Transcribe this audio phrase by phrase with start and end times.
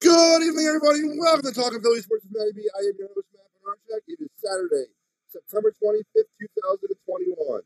[0.00, 1.02] Good evening, everybody.
[1.18, 2.70] Welcome to Talking Philly Sports with Matty B.
[2.70, 3.50] I am your host, Matt
[3.90, 4.06] Bednarczyk.
[4.06, 4.86] It is Saturday,
[5.26, 7.62] September 25th, 2021.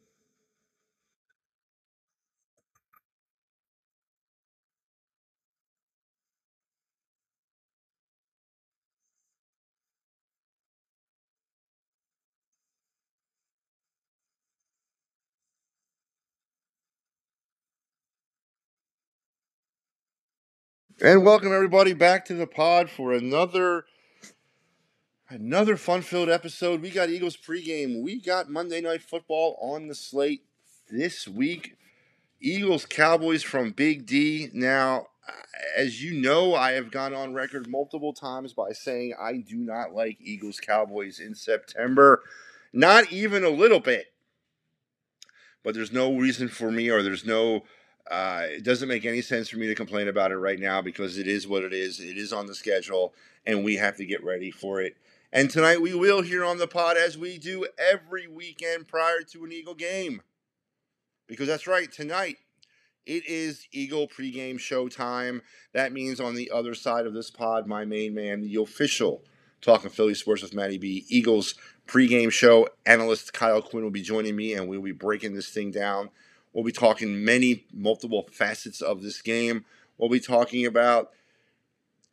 [21.03, 23.85] And welcome everybody back to the pod for another
[25.29, 26.81] another fun-filled episode.
[26.81, 28.01] We got Eagles pregame.
[28.01, 30.45] We got Monday Night Football on the slate
[30.89, 31.77] this week.
[32.41, 34.51] Eagles Cowboys from Big D.
[34.53, 35.09] Now,
[35.77, 39.95] as you know, I have gone on record multiple times by saying I do not
[39.95, 42.23] like Eagles Cowboys in September.
[42.73, 44.13] Not even a little bit.
[45.65, 47.65] But there's no reason for me or there's no
[48.11, 51.17] uh, it doesn't make any sense for me to complain about it right now because
[51.19, 52.01] it is what it is.
[52.01, 53.15] It is on the schedule,
[53.47, 54.97] and we have to get ready for it.
[55.33, 59.45] And tonight we will here on the pod, as we do every weekend prior to
[59.45, 60.23] an Eagle game.
[61.27, 62.37] Because that's right, tonight
[63.07, 65.43] it is Eagle pregame show time.
[65.73, 69.25] That means on the other side of this pod, my main man, the official
[69.61, 71.55] Talking Philly Sports with Matty B, Eagles
[71.87, 75.71] pregame show analyst Kyle Quinn will be joining me, and we'll be breaking this thing
[75.71, 76.11] down
[76.55, 79.65] We'll be talking many, multiple facets of this game.
[79.99, 81.11] We'll be talking about,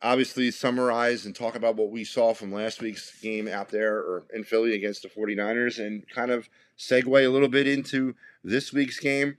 [0.02, 4.24] obviously, summarize and talk about what we saw from last week's game out there or
[4.34, 8.98] in Philly against the 49ers and kind of segue a little bit into this week's
[8.98, 9.36] game.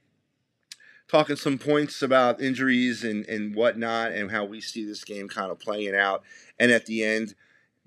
[1.09, 5.51] Talking some points about injuries and, and whatnot and how we see this game kind
[5.51, 6.23] of playing out.
[6.57, 7.35] And at the end,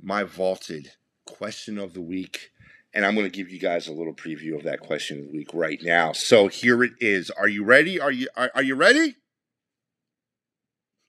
[0.00, 0.92] my vaulted
[1.24, 2.52] question of the week
[2.96, 5.30] and I'm going to give you guys a little preview of that question of the
[5.36, 6.12] week right now.
[6.12, 7.30] So here it is.
[7.30, 8.00] Are you ready?
[8.00, 9.16] Are you are, are you ready?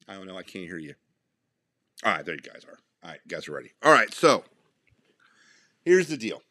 [0.05, 0.37] I don't know.
[0.37, 0.95] I can't hear you.
[2.03, 2.77] All right, there you guys are.
[3.03, 3.71] All right, you guys are ready.
[3.81, 4.43] All right, so
[5.85, 6.41] here's the deal.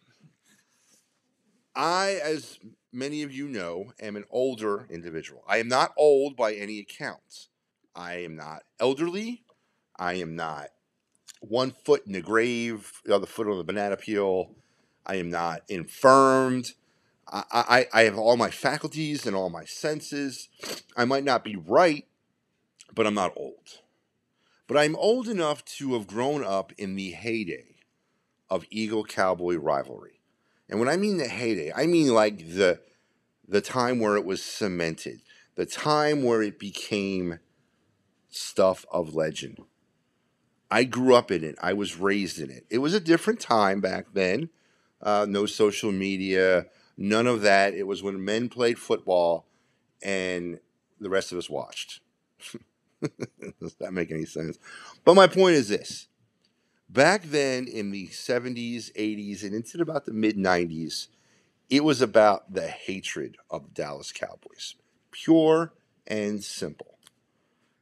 [1.74, 2.58] I, as
[2.90, 5.44] many of you know, am an older individual.
[5.46, 7.48] I am not old by any accounts.
[7.94, 9.44] I am not elderly.
[9.98, 10.68] I am not
[11.40, 14.54] one foot in the grave, the other foot on the banana peel.
[15.06, 16.72] I am not infirmed.
[17.28, 20.48] I, I, I have all my faculties and all my senses.
[20.96, 22.04] I might not be right,
[22.94, 23.80] but I'm not old.
[24.66, 27.76] But I'm old enough to have grown up in the heyday
[28.50, 30.20] of Eagle Cowboy rivalry.
[30.68, 32.80] And when I mean the heyday, I mean like the
[33.48, 35.20] the time where it was cemented,
[35.54, 37.38] the time where it became
[38.28, 39.58] stuff of legend.
[40.68, 41.54] I grew up in it.
[41.62, 42.66] I was raised in it.
[42.68, 44.50] It was a different time back then
[45.02, 47.74] uh, no social media, none of that.
[47.74, 49.46] It was when men played football
[50.02, 50.60] and
[51.00, 52.00] the rest of us watched.
[53.60, 54.58] Does that make any sense?
[55.04, 56.08] But my point is this
[56.88, 61.08] back then in the 70s, 80s, and into about the mid 90s,
[61.68, 64.76] it was about the hatred of the Dallas Cowboys.
[65.10, 65.72] Pure
[66.06, 66.98] and simple.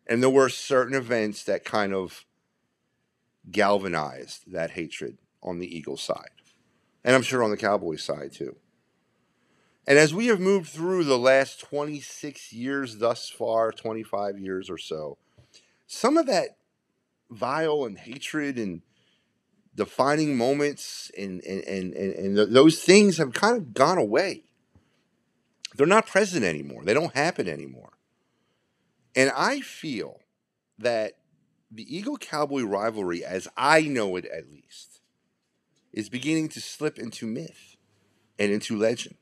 [0.06, 2.24] And there were certain events that kind of
[3.50, 6.30] galvanized that hatred on the Eagles side
[7.04, 8.56] and I'm sure on the Cowboys side too.
[9.86, 14.78] And as we have moved through the last 26 years thus far, 25 years or
[14.78, 15.18] so,
[15.86, 16.56] some of that
[17.30, 18.80] vile and hatred and
[19.74, 24.44] defining moments and, and, and, and, and those things have kind of gone away.
[25.76, 26.84] They're not present anymore.
[26.84, 27.90] They don't happen anymore.
[29.16, 30.20] And I feel
[30.78, 31.14] that
[31.70, 35.00] the Eagle Cowboy rivalry, as I know it at least,
[35.94, 37.76] is beginning to slip into myth
[38.38, 39.14] and into legend.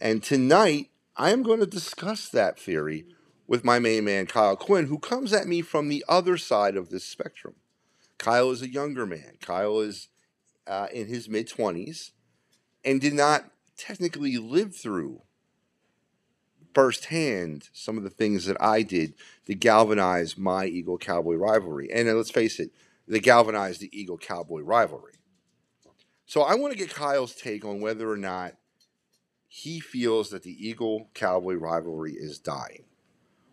[0.00, 3.06] And tonight, I am going to discuss that theory
[3.46, 6.90] with my main man, Kyle Quinn, who comes at me from the other side of
[6.90, 7.54] this spectrum.
[8.18, 9.38] Kyle is a younger man.
[9.40, 10.08] Kyle is
[10.66, 12.10] uh, in his mid 20s
[12.84, 13.44] and did not
[13.76, 15.22] technically live through
[16.74, 19.14] firsthand some of the things that I did
[19.46, 21.90] to galvanize my Eagle Cowboy rivalry.
[21.90, 22.70] And let's face it,
[23.08, 25.14] that galvanized the Eagle Cowboy rivalry.
[26.26, 28.54] So I want to get Kyle's take on whether or not
[29.48, 32.84] he feels that the Eagle Cowboy rivalry is dying.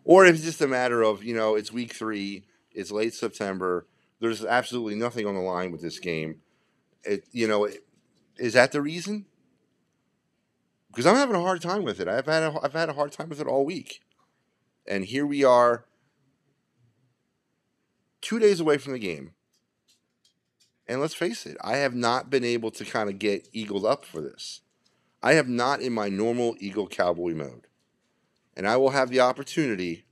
[0.04, 3.86] Or if it's just a matter of, you know, it's week three, it's late September,
[4.20, 6.40] there's absolutely nothing on the line with this game.
[7.04, 7.86] It, you know, it,
[8.36, 9.26] is that the reason?
[10.88, 12.08] Because I'm having a hard time with it.
[12.08, 14.02] I've had a, I've had a hard time with it all week.
[14.86, 15.86] And here we are,
[18.20, 19.32] two days away from the game.
[20.86, 24.04] And let's face it, I have not been able to kind of get eagled up
[24.04, 24.60] for this.
[25.22, 27.66] I have not in my normal Eagle Cowboy mode.
[28.56, 30.04] And I will have the opportunity